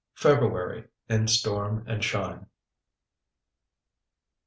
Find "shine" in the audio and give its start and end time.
2.03-2.47